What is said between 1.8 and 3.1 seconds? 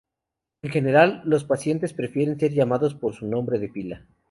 prefieren ser llamados